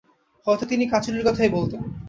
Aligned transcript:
হয়তো 0.47 0.63
তিনি 0.65 0.83
কাচুলীর 0.87 1.27
কথাই 1.27 1.49
বলতেন। 1.49 1.81